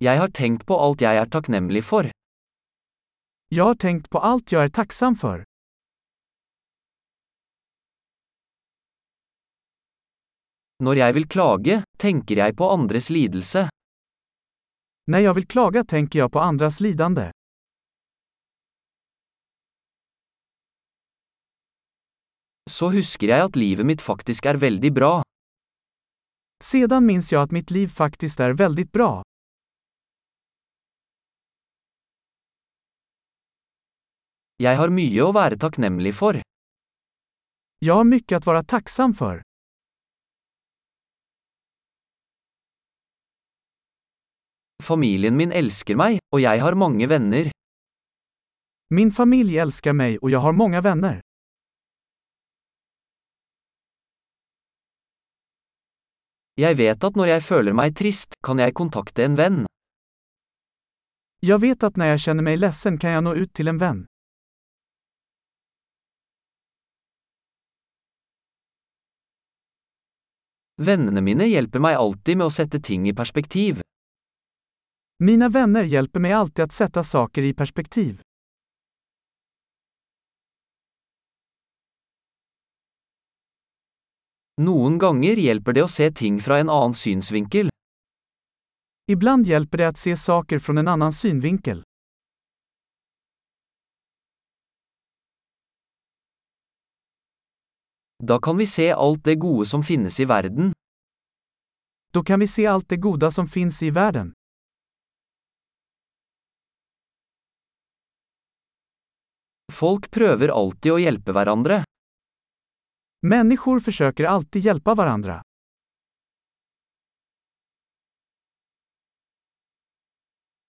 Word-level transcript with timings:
Jeg 0.00 0.16
har 0.16 0.30
tenkt 0.32 0.62
på 0.64 0.78
alt 0.80 1.02
jeg 1.04 1.18
er 1.20 1.28
takknemlig 1.28 1.82
for. 1.84 2.06
Jeg 3.52 3.66
har 3.68 3.76
tenkt 3.76 4.06
på 4.08 4.22
alt 4.24 4.48
jeg 4.48 4.70
er 4.70 4.72
takksam 4.72 5.12
for. 5.12 5.42
Når 10.80 10.96
jeg 11.02 11.16
vil 11.18 11.28
klage, 11.28 11.76
tenker 12.00 12.40
jeg 12.40 12.56
på 12.56 12.70
andres 12.72 13.10
lidelse. 13.12 13.66
Når 15.12 15.26
jeg 15.26 15.36
vil 15.36 15.48
klage, 15.52 15.84
tenker 15.84 16.22
jeg 16.22 16.32
på 16.32 16.40
andres 16.40 16.80
lidende. 16.80 17.28
Så 22.70 22.88
husker 22.94 23.34
jeg 23.34 23.50
at 23.50 23.56
livet 23.60 23.84
mitt 23.84 24.00
faktisk 24.00 24.48
er 24.48 24.56
veldig 24.56 24.96
bra. 24.96 25.16
Sedan 26.64 27.04
minns 27.04 27.28
jeg 27.32 27.42
at 27.42 27.52
mitt 27.52 27.68
liv 27.68 27.92
faktisk 27.92 28.40
er 28.40 28.56
veldig 28.56 28.88
bra. 28.88 29.18
Jeg 34.60 34.76
har 34.76 34.90
mye 34.92 35.22
å 35.24 35.32
være 35.32 35.56
takknemlig 35.56 36.10
for. 36.12 36.36
Jag 37.80 37.94
har 37.94 38.04
mycket 38.04 38.36
att 38.36 38.46
vara 38.46 38.62
tacksam 38.62 39.14
för. 39.14 39.42
Familien 44.82 45.36
min 45.36 45.52
elsker 45.52 45.96
meg, 45.96 46.18
og 46.32 46.40
jeg 46.40 46.60
har 46.60 46.74
mange 46.74 47.08
venner. 47.08 47.50
Min 48.90 49.10
familj 49.10 49.58
älskar 49.58 49.92
mig 49.92 50.18
och 50.18 50.30
jag 50.30 50.38
har 50.40 50.52
många 50.52 50.80
vänner. 50.80 51.20
Jeg 56.54 56.76
vet 56.76 57.04
at 57.04 57.16
når 57.16 57.26
jeg 57.26 57.42
føler 57.42 57.72
meg 57.72 57.96
trist, 57.96 58.34
kan 58.44 58.58
jeg 58.58 58.74
kontakte 58.74 59.24
en 59.24 59.36
venn. 59.36 59.66
Jag 61.40 61.58
vet 61.58 61.82
att 61.82 61.96
när 61.96 62.06
jag 62.06 62.20
känner 62.20 62.42
mig 62.42 62.56
ledsen 62.56 62.98
kan 62.98 63.10
jag 63.10 63.24
nå 63.24 63.34
ut 63.34 63.52
till 63.52 63.68
en 63.68 63.78
vän. 63.78 64.09
Vennene 70.80 71.20
mine 71.20 71.44
hjelper 71.44 71.82
meg 71.84 71.98
alltid 72.00 72.38
med 72.40 72.48
å 72.48 72.52
sette 72.54 72.78
ting 72.80 73.04
i 73.08 73.12
perspektiv. 73.12 73.82
Mina 75.20 75.50
venner 75.52 75.84
hjelper 75.84 76.22
meg 76.24 76.32
alltid 76.32 76.70
å 76.70 76.72
sette 76.72 77.02
saker 77.04 77.44
i 77.44 77.52
perspektiv. 77.52 78.22
Noen 84.60 84.96
ganger 84.98 85.36
hjelper 85.36 85.76
det 85.76 85.84
å 85.84 85.88
se 85.88 86.08
ting 86.16 86.40
fra 86.40 86.62
en 86.64 86.72
annen 86.72 86.96
synsvinkel. 86.96 87.68
Ibland 89.12 89.48
hjelper 89.52 89.84
det 89.84 89.92
å 89.92 90.00
se 90.00 90.16
saker 90.16 90.64
fra 90.64 90.80
en 90.80 90.88
annen 90.88 91.12
synvinkel. 91.12 91.84
Da 98.22 98.38
kan 98.40 98.56
vi 98.56 98.66
se 98.66 98.92
alt 98.92 99.24
det 99.24 99.34
gode 99.34 99.66
som 99.66 99.82
finnes 99.82 100.20
i 100.20 100.24
verden. 100.24 100.72
Då 102.12 102.22
kan 102.22 102.40
vi 102.40 102.46
se 102.46 102.66
alt 102.66 102.88
det 102.88 102.96
goda 102.96 103.30
som 103.30 103.46
finns 103.46 103.82
i 103.82 103.90
verden. 103.90 104.32
Folk 109.72 110.10
prøver 110.10 110.48
alltid 110.48 110.92
å 110.92 110.98
hjelpe 110.98 111.32
hverandre. 111.32 111.84
Människor 113.26 113.80
försöker 113.80 114.24
alltid 114.24 114.62
hjelpe 114.62 114.94
hverandre. 114.94 115.40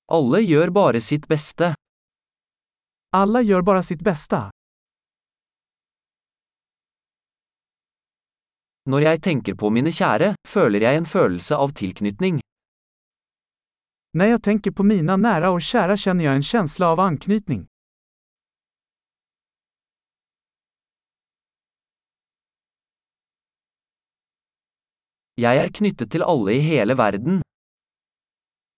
Alle 0.07 0.39
gjør 0.39 0.69
bare 0.69 1.01
sitt 1.01 1.27
beste. 1.27 1.75
Alla 3.15 3.41
gör 3.41 3.61
bara 3.61 3.83
sitt 3.83 4.01
bästa. 4.01 4.51
Når 8.89 9.03
jeg 9.05 9.21
tenker 9.21 9.53
på 9.53 9.69
mine 9.69 9.91
kjære, 9.93 10.31
føler 10.47 10.81
jeg 10.81 10.97
en 10.97 11.05
følelse 11.05 11.53
av 11.53 11.73
tilknytning. 11.77 12.39
Når 14.17 14.25
jeg 14.25 14.41
tenker 14.41 14.73
på 14.73 14.83
mine 14.83 15.17
nære 15.21 15.51
og 15.53 15.61
kjære, 15.61 15.99
kjenner 16.01 16.25
jeg 16.25 16.39
en 16.39 16.47
følelse 16.47 16.87
av 16.89 17.03
anknytning. 17.05 17.67
Jeg 25.37 25.61
er 25.61 25.69
knyttet 25.69 26.11
til 26.11 26.25
alle 26.25 26.57
i 26.57 26.65
hele 26.65 26.97
verden. 26.97 27.39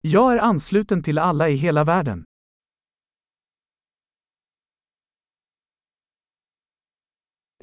Jeg 0.04 0.36
er 0.36 0.44
ansluten 0.44 1.02
til 1.04 1.20
alle 1.20 1.48
i 1.56 1.58
hele 1.64 1.88
världen. 1.88 2.28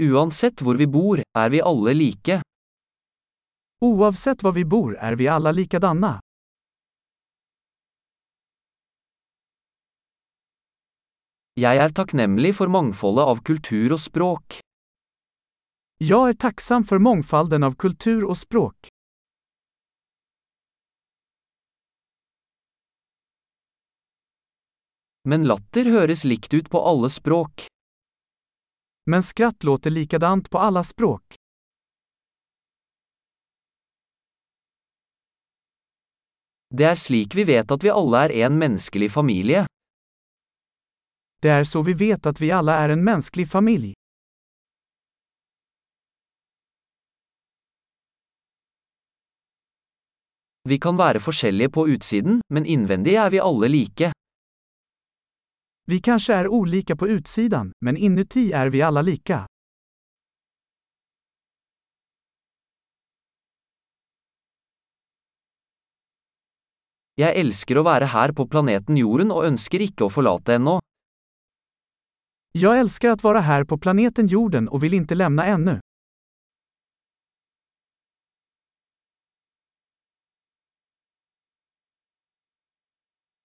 Uansett 0.01 0.63
hvor 0.65 0.79
vi 0.81 0.87
bor, 0.89 1.21
er 1.21 1.51
vi 1.53 1.59
alle 1.61 1.93
like. 1.93 2.39
Oavsett 3.85 4.41
hvor 4.41 4.55
vi 4.57 4.63
bor 4.65 4.95
er 4.97 5.17
vi 5.21 5.27
alle 5.29 5.53
likadana. 5.53 6.15
Jeg 11.61 11.77
er 11.85 11.93
takknemlig 11.93 12.55
for 12.57 12.73
mangfoldet 12.73 13.27
av 13.29 13.43
kultur 13.45 13.93
og 13.93 14.01
språk. 14.01 14.57
Jeg 16.01 16.33
er 16.33 16.39
takksam 16.47 16.87
for 16.89 17.03
mangfolden 17.03 17.67
av 17.69 17.77
kultur 17.77 18.25
og 18.25 18.39
språk. 18.41 18.89
Men 25.29 25.45
latter 25.45 25.93
høres 25.93 26.25
likt 26.25 26.57
ut 26.57 26.73
på 26.73 26.81
alle 26.81 27.13
språk. 27.13 27.69
Men 29.05 29.23
skratt 29.23 29.65
låter 29.65 29.91
likadant 29.91 30.51
på 30.51 30.59
alla 30.59 30.83
språk. 30.83 31.35
Det 36.71 36.85
er 36.87 36.95
slik 36.95 37.35
vi 37.35 37.45
vet 37.45 37.73
at 37.75 37.83
vi 37.85 37.91
alle 37.91 38.27
er 38.29 38.35
en 38.47 38.59
menneskelig 38.59 39.11
familie. 39.11 39.65
Det 41.43 41.51
er 41.51 41.65
så 41.65 41.83
vi 41.83 41.97
vet 41.99 42.27
at 42.27 42.39
vi 42.41 42.53
alle 42.55 42.77
er 42.77 42.93
en 42.95 43.03
menneskelig 43.05 43.49
familie. 43.49 43.97
Vi 50.69 50.79
kan 50.79 50.99
være 51.01 51.19
forskjellige 51.25 51.73
på 51.75 51.89
utsiden, 51.89 52.41
men 52.53 52.67
innvendig 52.67 53.17
er 53.19 53.31
vi 53.33 53.41
alle 53.43 53.73
like. 53.73 54.13
Vi 55.91 56.01
kanske 56.01 56.35
är 56.35 56.49
olika 56.49 56.97
på 56.97 57.09
utsidan, 57.09 57.73
men 57.81 57.97
inuti 57.97 58.53
är 58.53 58.71
vi 58.71 58.83
alla 58.83 59.03
lika. 59.03 59.47
Jeg 67.15 67.35
elsker 67.41 67.81
å 67.81 67.83
være 67.83 68.07
her 68.13 68.31
på 68.39 68.47
planeten 68.47 69.01
Jorden 69.01 69.33
og 69.35 69.49
ønsker 69.49 69.83
ikke 69.83 70.07
å 70.07 70.13
forlate 70.15 70.55
ennå. 70.61 70.77
Jeg 72.55 72.85
elsker 72.85 73.11
å 73.11 73.17
være 73.25 73.43
her 73.49 73.67
på 73.67 73.79
planeten 73.83 74.31
jorden 74.31 74.69
og 74.71 74.85
vil 74.85 74.95
ikke 74.95 75.19
lämna 75.19 75.49
ennå. 75.57 75.75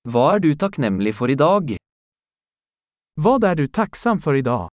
Hva 0.05 0.27
er 0.35 0.45
du 0.45 0.53
takknemlig 0.53 1.15
for 1.17 1.33
i 1.33 1.39
dag? 1.41 1.73
Vad 3.21 3.43
är 3.43 3.55
du 3.55 3.67
tacksam 3.67 4.21
för 4.21 4.35
idag? 4.35 4.69